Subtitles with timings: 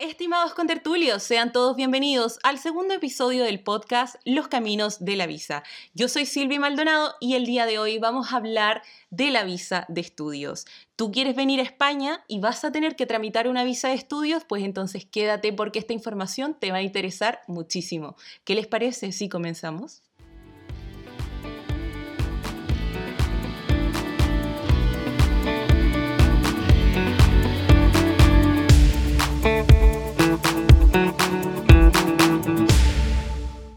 [0.00, 5.62] Estimados contertulios, sean todos bienvenidos al segundo episodio del podcast Los Caminos de la Visa.
[5.92, 9.84] Yo soy Silvia Maldonado y el día de hoy vamos a hablar de la visa
[9.90, 10.64] de estudios.
[10.96, 14.42] ¿Tú quieres venir a España y vas a tener que tramitar una visa de estudios?
[14.48, 18.16] Pues entonces quédate porque esta información te va a interesar muchísimo.
[18.44, 20.00] ¿Qué les parece si comenzamos?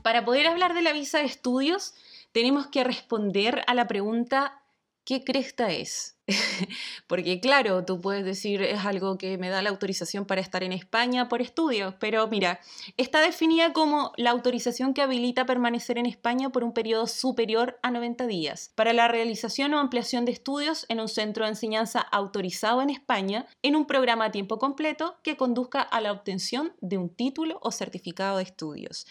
[0.03, 1.95] Para poder hablar de la visa de estudios,
[2.33, 4.63] tenemos que responder a la pregunta
[5.05, 6.17] ¿qué cresta es?
[7.07, 10.71] Porque claro, tú puedes decir es algo que me da la autorización para estar en
[10.71, 12.61] España por estudios, pero mira,
[12.95, 17.91] está definida como la autorización que habilita permanecer en España por un periodo superior a
[17.91, 22.81] 90 días para la realización o ampliación de estudios en un centro de enseñanza autorizado
[22.81, 27.09] en España en un programa a tiempo completo que conduzca a la obtención de un
[27.09, 29.05] título o certificado de estudios.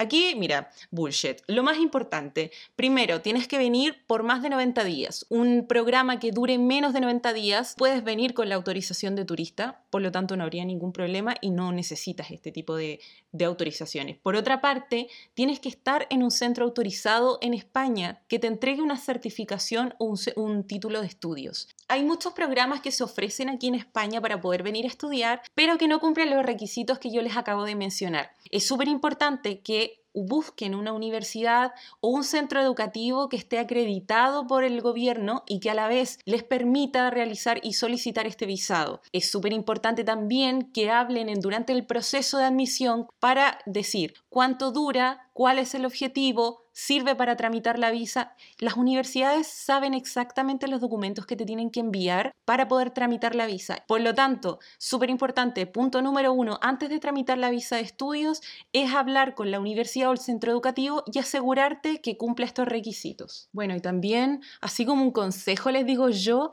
[0.00, 1.38] Aquí, mira, bullshit.
[1.48, 5.26] Lo más importante, primero, tienes que venir por más de 90 días.
[5.28, 9.82] Un programa que dure menos de 90 días, puedes venir con la autorización de turista,
[9.90, 13.00] por lo tanto no habría ningún problema y no necesitas este tipo de,
[13.44, 14.18] autorizaciones.
[14.18, 18.82] Por otra parte, tienes que estar en un centro autorizado en España que te entregue
[18.82, 21.68] una certificación o un, título de estudios.
[21.90, 25.78] Hay muchos programas que se ofrecen aquí en España para poder venir a estudiar, pero
[25.78, 28.30] que no cumplen los requisitos que yo les acabo de mencionar.
[28.50, 34.64] Es súper importante que busquen una universidad o un centro educativo que esté acreditado por
[34.64, 39.00] el gobierno y que a la vez les permita realizar y solicitar este visado.
[39.12, 45.30] Es súper importante también que hablen durante el proceso de admisión para decir cuánto dura,
[45.32, 48.36] cuál es el objetivo, sirve para tramitar la visa.
[48.60, 53.46] Las universidades saben exactamente los documentos que te tienen que enviar para poder tramitar la
[53.46, 53.82] visa.
[53.88, 58.42] Por lo tanto, súper importante, punto número uno, antes de tramitar la visa de estudios,
[58.72, 63.48] es hablar con la universidad o el centro educativo y asegurarte que cumple estos requisitos.
[63.50, 66.52] Bueno, y también, así como un consejo les digo yo,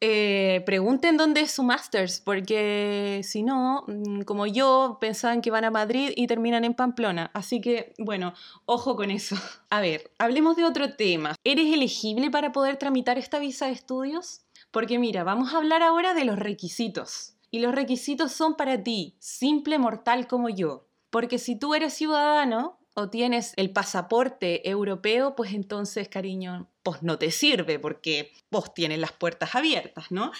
[0.00, 5.64] eh, pregunten dónde es su Masters, porque si no, mm, como yo, pensaban que van
[5.64, 7.30] a Madrid y terminan en Pamplona.
[7.32, 8.34] Así que, bueno,
[8.66, 9.36] ojo con eso.
[9.70, 11.34] A ver, hablemos de otro tema.
[11.44, 14.42] ¿Eres elegible para poder tramitar esta visa de estudios?
[14.70, 17.36] Porque mira, vamos a hablar ahora de los requisitos.
[17.50, 20.88] Y los requisitos son para ti, simple mortal como yo.
[21.08, 27.18] Porque si tú eres ciudadano, o tienes el pasaporte europeo, pues entonces, cariño, pues no
[27.18, 30.32] te sirve porque vos tienes las puertas abiertas, ¿no?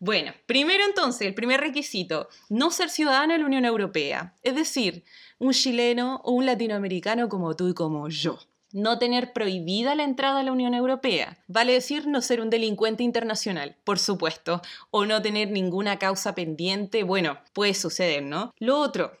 [0.00, 5.04] Bueno, primero entonces, el primer requisito, no ser ciudadano de la Unión Europea, es decir,
[5.38, 8.38] un chileno o un latinoamericano como tú y como yo.
[8.72, 11.38] No tener prohibida la entrada a la Unión Europea.
[11.48, 17.02] Vale decir no ser un delincuente internacional, por supuesto, o no tener ninguna causa pendiente.
[17.02, 18.52] Bueno, puede suceder, ¿no?
[18.58, 19.12] Lo otro,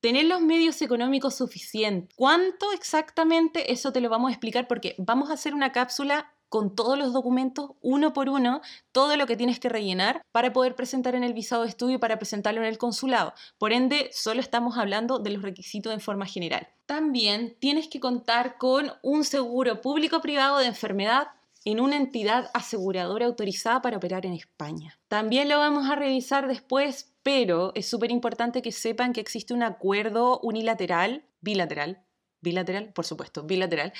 [0.00, 2.14] tener los medios económicos suficientes.
[2.16, 3.72] ¿Cuánto exactamente?
[3.72, 7.12] Eso te lo vamos a explicar porque vamos a hacer una cápsula con todos los
[7.12, 11.34] documentos, uno por uno, todo lo que tienes que rellenar para poder presentar en el
[11.34, 13.34] visado de estudio para presentarlo en el consulado.
[13.58, 16.68] Por ende, solo estamos hablando de los requisitos en forma general.
[16.86, 21.28] También tienes que contar con un seguro público-privado de enfermedad
[21.64, 24.98] en una entidad aseguradora autorizada para operar en España.
[25.08, 29.62] También lo vamos a revisar después, pero es súper importante que sepan que existe un
[29.62, 32.04] acuerdo unilateral, bilateral,
[32.40, 33.92] bilateral, por supuesto, bilateral,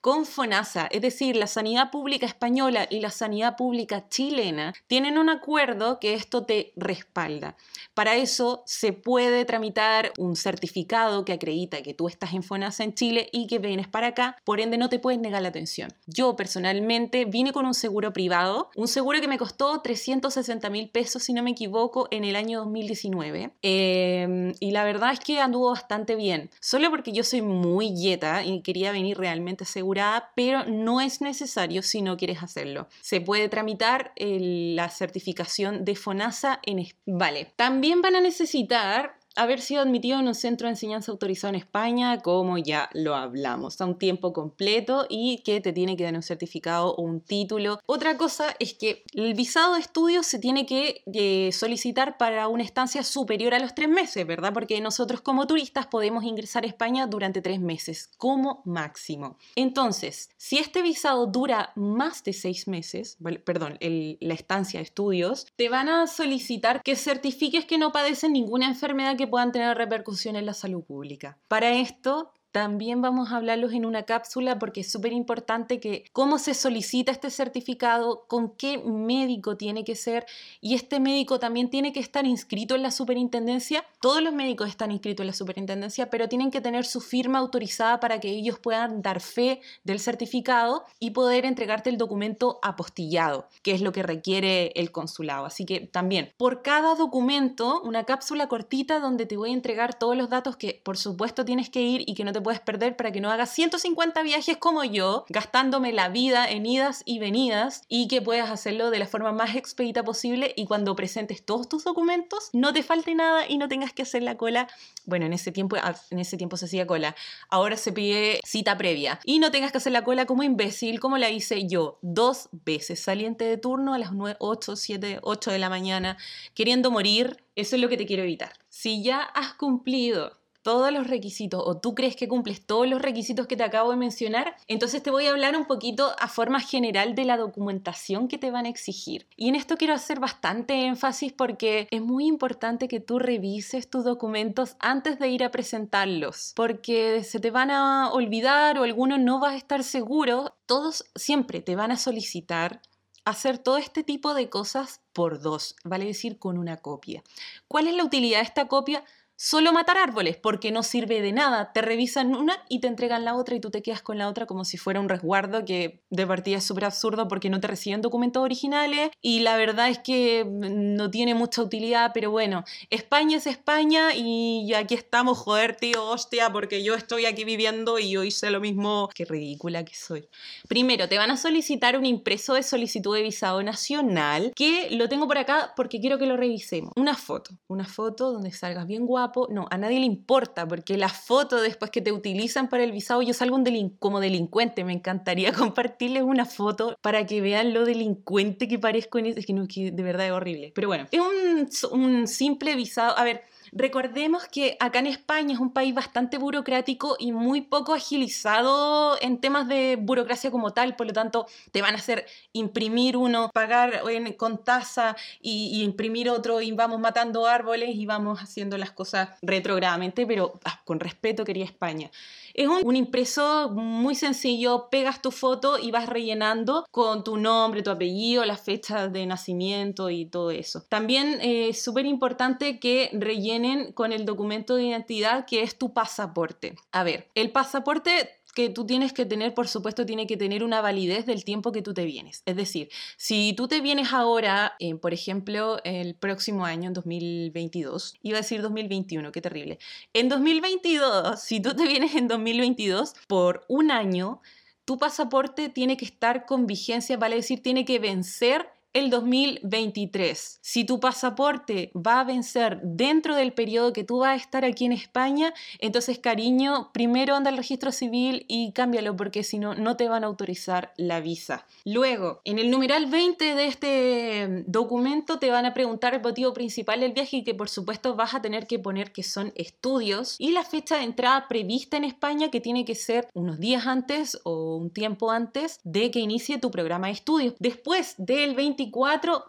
[0.00, 5.28] con FONASA, es decir, la sanidad pública española y la sanidad pública chilena tienen un
[5.28, 7.56] acuerdo que esto te respalda.
[7.92, 12.94] Para eso se puede tramitar un certificado que acredita que tú estás en FONASA en
[12.94, 15.92] Chile y que vienes para acá, por ende no te puedes negar la atención.
[16.06, 21.24] Yo personalmente vine con un seguro privado, un seguro que me costó 360 mil pesos,
[21.24, 23.52] si no me equivoco, en el año 2019.
[23.62, 28.44] Em, y la verdad es que anduvo bastante bien, solo porque yo soy muy yeta
[28.44, 29.90] y quería venir realmente seguro
[30.34, 32.88] pero no es necesario si no quieres hacerlo.
[33.00, 36.86] Se puede tramitar la certificación de FONASA en...
[37.06, 41.60] Vale, también van a necesitar haber sido admitido en un centro de enseñanza autorizado en
[41.60, 46.14] España, como ya lo hablamos, a un tiempo completo y que te tiene que dar
[46.14, 47.80] un certificado o un título.
[47.86, 52.62] Otra cosa es que el visado de estudio se tiene que eh, solicitar para una
[52.62, 54.52] estancia superior a los tres meses, ¿verdad?
[54.52, 59.36] Porque nosotros como turistas podemos ingresar a España durante tres meses como máximo.
[59.56, 65.68] Entonces, si este visado dura más de seis meses, perdón, la estancia de estudios, te
[65.68, 70.46] van a solicitar que certifiques que no padecen ninguna enfermedad que puedan tener repercusión en
[70.46, 71.38] la salud pública.
[71.46, 76.38] Para esto también vamos a hablarlos en una cápsula porque es súper importante que cómo
[76.38, 80.26] se solicita este certificado, con qué médico tiene que ser
[80.60, 83.84] y este médico también tiene que estar inscrito en la superintendencia.
[84.00, 88.00] Todos los médicos están inscritos en la superintendencia, pero tienen que tener su firma autorizada
[88.00, 93.72] para que ellos puedan dar fe del certificado y poder entregarte el documento apostillado, que
[93.72, 95.46] es lo que requiere el consulado.
[95.46, 100.16] Así que también, por cada documento, una cápsula cortita donde te voy a entregar todos
[100.16, 103.12] los datos que por supuesto tienes que ir y que no te puedes perder para
[103.12, 108.08] que no hagas 150 viajes como yo, gastándome la vida en idas y venidas y
[108.08, 112.50] que puedas hacerlo de la forma más expedita posible y cuando presentes todos tus documentos
[112.52, 114.68] no te falte nada y no tengas que hacer la cola.
[115.04, 117.14] Bueno, en ese tiempo, ah, en ese tiempo se hacía cola.
[117.48, 121.18] Ahora se pide cita previa y no tengas que hacer la cola como imbécil, como
[121.18, 125.58] la hice yo dos veces, saliente de turno a las 9, 8, 7, 8 de
[125.58, 126.16] la mañana,
[126.54, 127.44] queriendo morir.
[127.56, 128.52] Eso es lo que te quiero evitar.
[128.68, 133.46] Si ya has cumplido todos los requisitos o tú crees que cumples todos los requisitos
[133.46, 137.14] que te acabo de mencionar, entonces te voy a hablar un poquito a forma general
[137.14, 139.26] de la documentación que te van a exigir.
[139.36, 144.04] Y en esto quiero hacer bastante énfasis porque es muy importante que tú revises tus
[144.04, 149.40] documentos antes de ir a presentarlos, porque se te van a olvidar o alguno no
[149.40, 150.54] va a estar seguro.
[150.66, 152.80] Todos siempre te van a solicitar
[153.24, 157.22] hacer todo este tipo de cosas por dos, vale decir con una copia.
[157.68, 159.04] ¿Cuál es la utilidad de esta copia?
[159.42, 161.72] Solo matar árboles, porque no sirve de nada.
[161.72, 164.44] Te revisan una y te entregan la otra y tú te quedas con la otra
[164.44, 168.02] como si fuera un resguardo que de partida es súper absurdo porque no te reciben
[168.02, 173.46] documentos originales y la verdad es que no tiene mucha utilidad, pero bueno, España es
[173.46, 178.50] España y aquí estamos, joder, tío, hostia, porque yo estoy aquí viviendo y yo hice
[178.50, 179.08] lo mismo.
[179.14, 180.28] Qué ridícula que soy.
[180.68, 185.26] Primero, te van a solicitar un impreso de solicitud de visado nacional, que lo tengo
[185.26, 186.92] por acá porque quiero que lo revisemos.
[186.96, 191.08] Una foto, una foto donde salgas bien guapo no, a nadie le importa, porque la
[191.08, 193.64] foto después que te utilizan para el visado, yo salgo un
[193.98, 199.26] como delincuente, me encantaría compartirles una foto para que vean lo delincuente que parezco en
[199.26, 200.72] Es que, no, que de verdad es horrible.
[200.74, 205.60] Pero bueno, es un, un simple visado, a ver, Recordemos que acá en España es
[205.60, 211.06] un país bastante burocrático y muy poco agilizado en temas de burocracia como tal, por
[211.06, 214.02] lo tanto te van a hacer imprimir uno, pagar
[214.36, 220.26] con tasa y, imprimir otro y vamos matando árboles y vamos haciendo las cosas retrogradamente,
[220.26, 222.10] pero ah, con respeto quería España.
[222.54, 227.90] Es un, impreso muy sencillo, pegas tu foto y vas rellenando con tu nombre, tu
[227.90, 230.84] apellido, la fecha de nacimiento y todo eso.
[230.88, 235.92] También eh, es súper importante que rellenen con el documento de identidad que es tu
[235.92, 236.74] pasaporte.
[236.92, 240.80] A ver, el pasaporte que tú tienes que tener, por supuesto, tiene que tener una
[240.80, 242.42] validez del tiempo que tú te vienes.
[242.46, 248.14] Es decir, si tú te vienes ahora, eh, por ejemplo, el próximo año, en 2022,
[248.22, 249.78] iba a decir 2021, qué terrible.
[250.12, 254.40] En 2022, si tú te vienes en 2022 por un año,
[254.84, 260.58] tu pasaporte tiene que estar con vigencia, vale decir, tiene que vencer el 2023.
[260.62, 264.84] Si tu pasaporte va a vencer dentro del periodo que tú vas a estar aquí
[264.84, 269.96] en España, entonces cariño, primero anda al registro civil y cámbialo porque si no, no
[269.96, 271.66] te van a autorizar la visa.
[271.84, 277.00] Luego, en el numeral 20 de este documento te van a preguntar el motivo principal
[277.00, 280.50] del viaje y que por supuesto vas a tener que poner que son estudios y
[280.50, 284.76] la fecha de entrada prevista en España que tiene que ser unos días antes o
[284.76, 287.54] un tiempo antes de que inicie tu programa de estudios.
[287.58, 288.79] Después del 20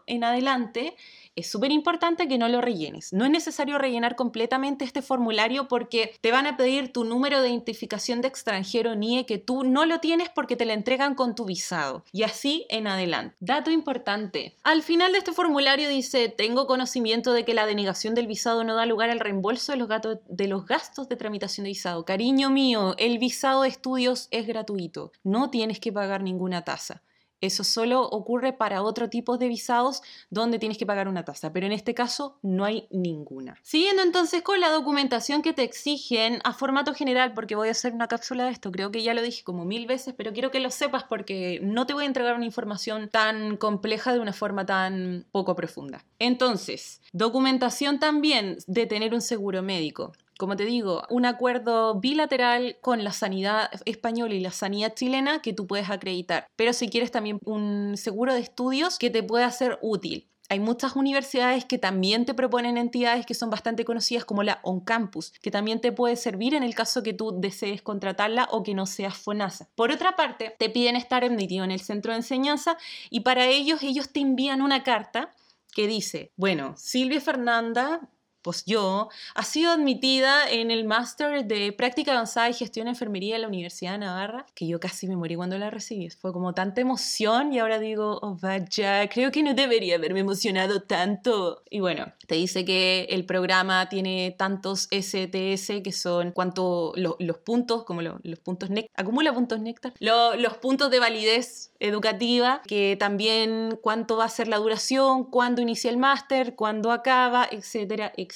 [0.08, 0.96] en adelante,
[1.36, 3.14] es súper importante que no lo rellenes.
[3.14, 7.50] No es necesario rellenar completamente este formulario porque te van a pedir tu número de
[7.50, 11.46] identificación de extranjero NIE que tú no lo tienes porque te lo entregan con tu
[11.46, 12.04] visado.
[12.12, 13.36] Y así en adelante.
[13.40, 14.58] Dato importante.
[14.64, 18.76] Al final de este formulario dice, tengo conocimiento de que la denegación del visado no
[18.76, 19.90] da lugar al reembolso de los,
[20.28, 22.04] de los gastos de tramitación de visado.
[22.04, 25.14] Cariño mío, el visado de estudios es gratuito.
[25.24, 27.02] No tienes que pagar ninguna tasa.
[27.42, 31.66] Eso solo ocurre para otro tipo de visados donde tienes que pagar una tasa, pero
[31.66, 33.58] en este caso no hay ninguna.
[33.64, 37.94] Siguiendo entonces con la documentación que te exigen a formato general, porque voy a hacer
[37.94, 40.60] una cápsula de esto, creo que ya lo dije como mil veces, pero quiero que
[40.60, 44.66] lo sepas porque no te voy a entregar una información tan compleja de una forma
[44.66, 46.06] tan poco profunda.
[46.20, 53.04] Entonces, documentación también de tener un seguro médico como te digo, un acuerdo bilateral con
[53.04, 56.48] la sanidad española y la sanidad chilena que tú puedes acreditar.
[56.56, 60.28] Pero si quieres también un seguro de estudios que te pueda ser útil.
[60.50, 64.80] Hay muchas universidades que también te proponen entidades que son bastante conocidas como la On
[64.80, 68.74] Campus, que también te puede servir en el caso que tú desees contratarla o que
[68.74, 69.70] no seas FONASA.
[69.76, 72.80] Por otra parte, te piden estar admitido en el centro de enseñanza
[73.12, 75.30] y para ellos ellos te envían una carta
[75.72, 78.10] que dice, bueno, Silvia Fernanda
[78.42, 83.36] pues yo, ha sido admitida en el máster de práctica avanzada y gestión de enfermería
[83.36, 86.10] de la Universidad de Navarra, que yo casi me morí cuando la recibí.
[86.10, 90.82] Fue como tanta emoción y ahora digo, oh vaya, creo que no debería haberme emocionado
[90.82, 91.64] tanto.
[91.70, 97.84] Y bueno, te dice que el programa tiene tantos STS que son cuánto los puntos,
[97.84, 104.26] como los puntos acumula puntos néctar, los puntos de validez educativa, que también cuánto va
[104.26, 108.31] a ser la duración, cuándo inicia el máster, cuándo acaba, etcétera, etcétera.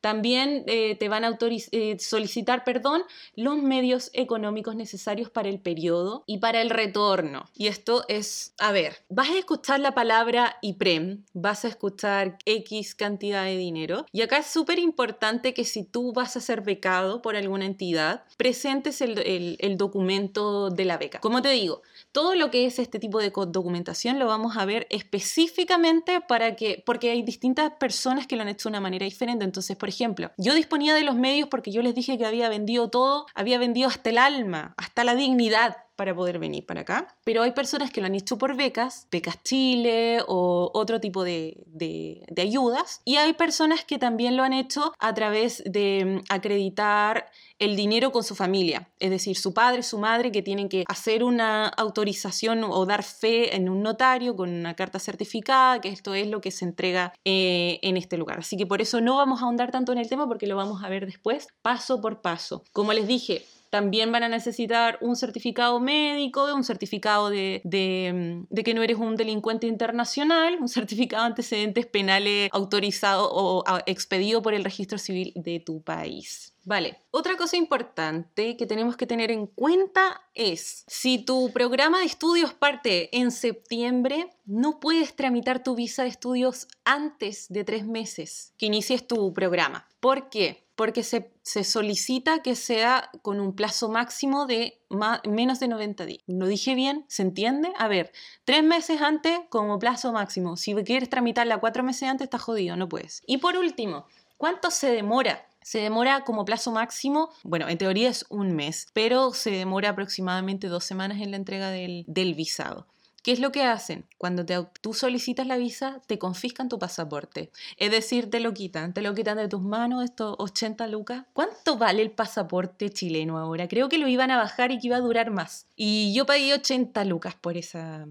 [0.00, 3.02] También eh, te van a eh, solicitar, perdón,
[3.36, 7.48] los medios económicos necesarios para el periodo y para el retorno.
[7.56, 12.94] Y esto es, a ver, vas a escuchar la palabra IPREM, vas a escuchar X
[12.94, 14.06] cantidad de dinero.
[14.12, 18.24] Y acá es súper importante que si tú vas a ser becado por alguna entidad,
[18.36, 21.20] presentes el, el documento de la beca.
[21.20, 21.82] Como te digo,
[22.12, 26.82] todo lo que es este tipo de documentación lo vamos a ver específicamente para que,
[26.84, 29.44] porque hay distintas personas que lo han hecho de una manera diferente.
[29.44, 32.90] Entonces, por ejemplo, yo disponía de los medios porque yo les dije que había vendido
[32.90, 37.14] todo, había vendido hasta el alma, hasta la dignidad para poder venir para acá.
[37.24, 41.62] Pero hay personas que lo han hecho por becas, becas Chile o otro tipo de,
[41.66, 43.02] de, ayudas.
[43.04, 47.26] Y hay personas que también lo han hecho a través de mm, acreditar
[47.58, 51.22] el dinero con su familia, es decir, su padre, su madre, que tienen que hacer
[51.22, 56.28] una autorización o dar fe en un notario con una carta certificada, que esto es
[56.28, 58.38] lo que se entrega eh, en este lugar.
[58.38, 60.82] Así que por eso no vamos a ahondar tanto en el tema porque lo vamos
[60.82, 62.64] a ver después, paso por paso.
[62.72, 68.74] Como les dije, también van a necesitar un certificado médico, un certificado de, de, que
[68.74, 74.64] no eres un delincuente internacional, un certificado de antecedentes penales autorizado o expedido por el
[74.64, 76.54] registro civil de tu país.
[76.64, 82.04] Vale, otra cosa importante que tenemos que tener en cuenta es, si tu programa de
[82.04, 88.52] estudios parte en septiembre, no puedes tramitar tu visa de estudios antes de tres meses
[88.58, 89.88] que inicies tu programa.
[90.00, 90.69] ¿Por qué?
[90.80, 91.30] Porque se,
[91.62, 94.80] solicita que sea con un plazo máximo de
[95.28, 96.22] menos de 90 días.
[96.26, 97.04] ¿Lo dije bien?
[97.06, 97.70] ¿Se entiende?
[97.76, 98.12] A ver,
[98.46, 100.56] tres meses antes como plazo máximo.
[100.56, 103.22] Si quieres tramitarla cuatro meses antes, está jodido, no puedes.
[103.26, 104.06] Y por último,
[104.38, 105.46] ¿cuánto se demora?
[105.60, 110.68] Se demora como plazo máximo, bueno, en teoría es un mes, pero se demora aproximadamente
[110.68, 112.86] dos semanas en la entrega del visado.
[113.22, 114.06] ¿Qué es lo que hacen?
[114.16, 114.46] Cuando
[114.80, 117.50] tú solicitas la visa, te confiscan tu pasaporte.
[117.76, 121.26] Es decir, te lo quitan, te lo quitan de tus manos, estos 80 lucas.
[121.34, 123.68] ¿Cuánto vale el pasaporte chileno ahora?
[123.68, 125.66] Creo que lo iban a bajar y que iba a durar más.
[125.76, 128.08] Y yo pagué 80 lucas por, esa,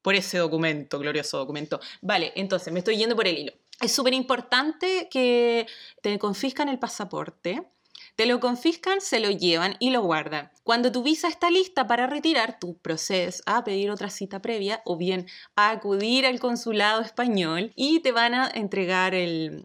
[0.00, 1.78] por ese documento, glorioso documento.
[2.00, 3.52] Vale, entonces me estoy yendo por el hilo.
[3.78, 5.66] Es súper importante que
[6.00, 7.62] te confiscan el pasaporte
[8.16, 10.50] te lo confiscan, se lo llevan y lo guardan.
[10.62, 14.96] Cuando tu visa está lista para retirar, tú procedes a pedir otra cita previa o
[14.96, 15.26] bien
[15.56, 19.14] a acudir al consulado español y te van a entregar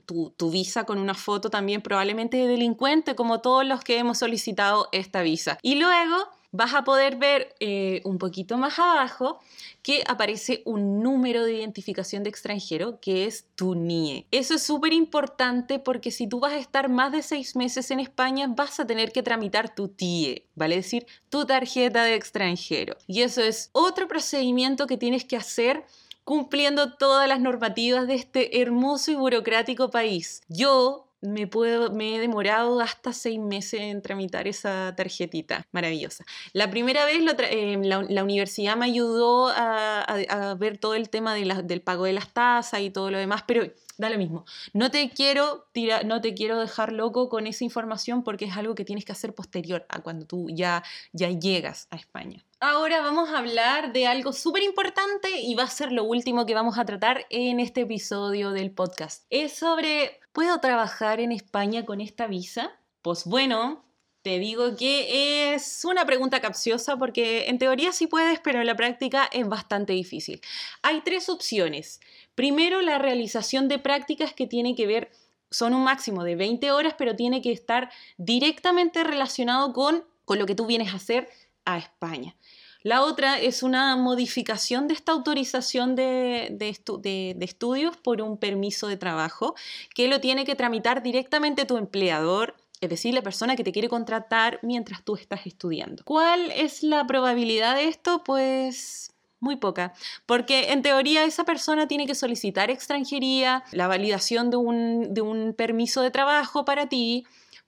[0.05, 4.17] tu, tu visa con una foto también probablemente de delincuente como todos los que hemos
[4.17, 5.57] solicitado esta visa.
[5.61, 6.15] Y luego
[6.55, 9.39] vas a poder ver eh, un poquito más abajo
[9.81, 14.25] que aparece un número de identificación de extranjero que es tu NIE.
[14.31, 17.99] Eso es súper importante porque si tú vas a estar más de seis meses en
[17.99, 22.97] España vas a tener que tramitar tu TIE, vale decir, tu tarjeta de extranjero.
[23.07, 25.85] Y eso es otro procedimiento que tienes que hacer
[26.23, 30.41] cumpliendo todas las normativas de este hermoso y burocrático país.
[30.49, 35.67] Yo me, puedo, me he demorado hasta seis meses en tramitar esa tarjetita.
[35.71, 36.25] Maravillosa.
[36.53, 37.17] La primera vez
[37.51, 42.81] eh, la, universidad me ayudó a, ver todo el tema del pago de las tasas
[42.81, 43.63] y todo lo demás, pero
[43.97, 44.45] da lo mismo.
[44.73, 45.65] No te quiero
[46.05, 49.33] no te quiero dejar loco con esa información porque es algo que tienes que hacer
[49.33, 52.43] posterior a cuando tú ya, ya llegas a España.
[52.59, 56.55] Ahora vamos a hablar de algo súper importante y va a ser lo último que
[56.55, 59.25] vamos a tratar en este episodio del podcast.
[59.29, 62.71] Es sobre, ¿puedo trabajar en España con esta visa?
[63.01, 63.83] Pues bueno,
[64.25, 68.75] te digo que es una pregunta capciosa porque en teoría sí puedes, pero en la
[68.75, 70.41] práctica es bastante difícil.
[70.81, 72.01] Hay tres opciones.
[72.33, 75.11] Primero, la realización de prácticas que tiene que ver,
[75.51, 80.47] son un máximo de 20 horas, pero tiene que estar directamente relacionado con, con lo
[80.47, 81.29] que tú vienes a hacer
[81.63, 82.35] a España.
[82.81, 88.97] La otra es una modificación de esta autorización de, de, estudios por un permiso de
[88.97, 89.53] trabajo
[89.93, 92.54] que lo tiene que tramitar directamente tu empleador
[92.85, 96.03] es decir, la persona que te quiere contratar mientras tú estás estudiando.
[96.05, 98.23] ¿Cuál es la probabilidad de esto?
[98.23, 99.93] Pues muy poca,
[100.25, 105.53] porque en teoría esa persona tiene que solicitar extranjería, la validación de un, de un
[105.53, 107.25] permiso de trabajo para ti,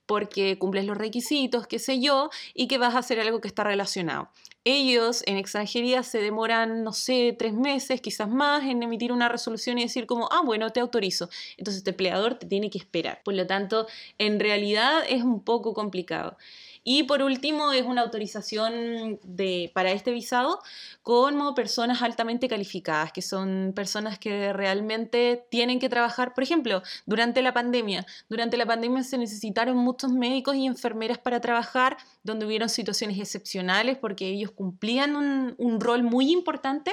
[0.08, 3.62] porque cumples los requisitos, qué sé yo, y que vas a hacer algo que está
[3.62, 4.30] relacionado.
[4.64, 9.78] ellos en extranjería se demoran, no sé, tres meses, quizás más, en emitir una resolución
[9.78, 11.28] y decir como, ah, bueno, te autorizo.
[11.58, 13.22] Entonces este empleador te tiene que esperar.
[13.24, 13.86] Por lo tanto,
[14.18, 16.36] en realidad es un poco complicado.
[16.84, 20.60] Y por último, es una autorización de, para este visado
[21.02, 26.34] como personas altamente calificadas, que son personas que realmente tienen que trabajar.
[26.34, 31.40] Por ejemplo, durante la pandemia, durante la pandemia se necesitaron muchos médicos y enfermeras para
[31.40, 36.92] trabajar, donde hubieron situaciones excepcionales porque ellos cumplían un, rol muy importante,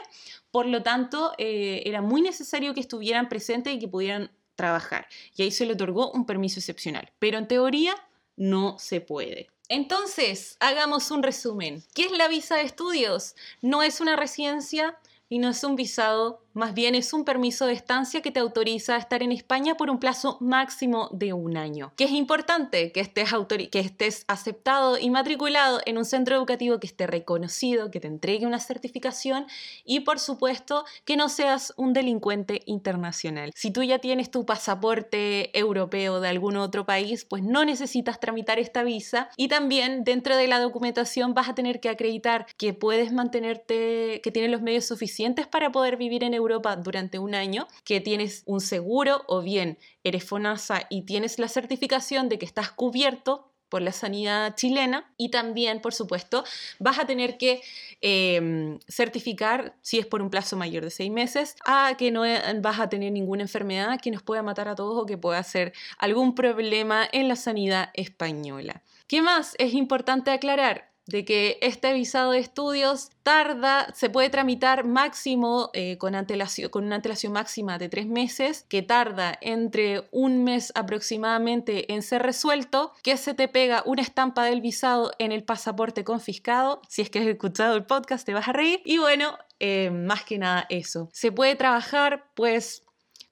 [0.52, 5.08] por lo tanto, eh, era muy necesario que estuvieran presentes y que pudieran trabajar.
[5.36, 7.12] Y ahí se le otorgó un permiso excepcional.
[7.20, 7.96] Pero en teoría
[8.36, 9.50] no se puede.
[9.68, 11.84] Entonces, hagamos un resumen.
[11.96, 13.36] ¿Qué es la visa de estudios?
[13.62, 17.74] No es una residencia y no es un visado más bien es un permiso de
[17.74, 21.92] estancia que te autoriza a estar en España por un plazo máximo de un año.
[21.98, 23.30] Que es importante que estés,
[23.70, 28.46] que estés aceptado y matriculado en un centro educativo que esté reconocido, que te entregue
[28.46, 29.48] una certificación
[29.84, 33.52] y por supuesto que no seas un delincuente internacional.
[33.54, 38.60] Si tú ya tienes tu pasaporte europeo de algún otro país, pues no necesitas tramitar
[38.60, 43.12] esta visa y también dentro de la documentación vas a tener que acreditar que puedes
[43.12, 46.45] mantenerte, que tienes los medios suficientes para poder vivir en Europa
[46.84, 52.30] Durante un año, que tienes un seguro o bien eres FONASA y tienes la certificación
[52.30, 56.44] de que estás cubierto por la sanidad chilena y también, por supuesto,
[56.80, 57.62] vas a tener que
[58.02, 62.22] em, certificar, si es por un plazo mayor de seis meses, a que no
[62.62, 65.74] vas a tener ninguna enfermedad que nos pueda matar a todos o que pueda ser
[65.98, 68.84] algún problema en la sanidad española.
[69.08, 70.95] ¿Qué más es importante aclarar?
[71.08, 76.86] De que este visado de estudios tarda, se puede tramitar máximo eh, con, antelación, con
[76.86, 82.92] una antelación máxima de tres meses, que tarda entre un mes aproximadamente en ser resuelto,
[83.04, 87.20] que se te pega una estampa del visado en el pasaporte confiscado, si es que
[87.20, 91.10] has escuchado el podcast te vas a reír, y bueno, eh, más que nada eso.
[91.14, 92.32] ¿Se puede trabajar?
[92.36, 92.84] Pues,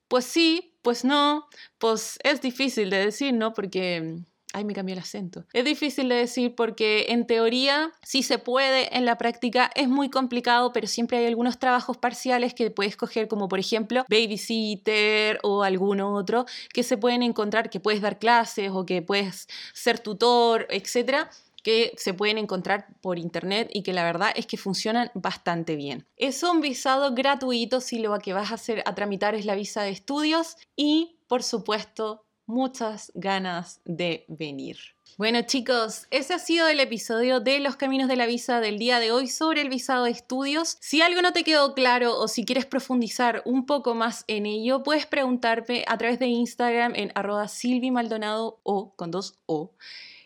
[0.08, 1.48] pues sí, pues no,
[1.80, 3.54] pues es difícil de decir, ¿no?
[3.54, 4.24] Porque
[4.56, 5.46] Ay, me cambió el acento.
[5.52, 10.12] Es difícil de decir porque en teoría sí se puede, en la práctica es muy
[10.12, 15.64] complicado, pero siempre hay algunos trabajos parciales que puedes coger, como por ejemplo babysitter o
[15.64, 20.68] alguno otro, que se pueden encontrar, que puedes dar clases o que puedes ser tutor,
[20.70, 21.32] etcétera
[21.64, 26.06] que se pueden encontrar por internet y que la verdad es que funcionan bastante bien.
[26.18, 29.82] Es un visado gratuito si lo que vas a hacer a tramitar es la visa
[29.82, 34.78] de estudios y por supuesto muchas ganas de venir.
[35.18, 39.00] Bueno chicos, ese ha sido el episodio de Los Caminos de la Visa del día
[39.00, 40.78] de hoy sobre el visado de estudios.
[40.80, 44.82] Si algo no te quedó claro o si quieres profundizar un poco más en ello,
[44.82, 49.72] puedes preguntarme a través de Instagram en arroba silvimaldonado o con dos o.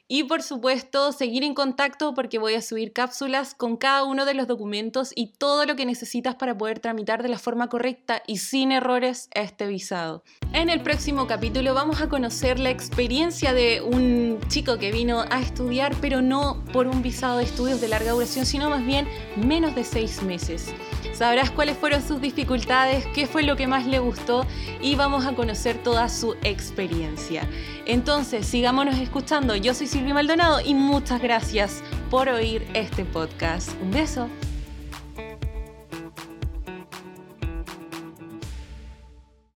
[0.09, 4.35] Y por supuesto, seguir en contacto porque voy a subir cápsulas con cada uno de
[4.35, 8.37] los documentos y todo lo que necesitas para poder tramitar de la forma correcta y
[8.37, 10.23] sin errores este visado.
[10.53, 15.41] En el próximo capítulo vamos a conocer la experiencia de un chico que vino a
[15.41, 19.75] estudiar, pero no por un visado de estudios de larga duración, sino más bien menos
[19.75, 20.73] de seis meses.
[21.17, 24.45] Sabrás cuáles fueron sus dificultades, qué fue lo que más le gustó
[24.79, 27.49] y vamos a conocer toda su experiencia.
[27.87, 29.55] Entonces, sigámonos escuchando.
[29.55, 33.71] Yo soy Silvia Maldonado y muchas gracias por oír este podcast.
[33.81, 34.29] Un beso.